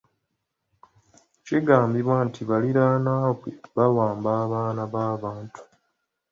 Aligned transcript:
Kigambibwa 1.45 2.15
nti 2.27 2.41
baliraanwa 2.49 3.15
be 3.41 3.49
bawamba 3.75 4.31
abaana 4.43 4.83
b'abantu. 4.93 5.59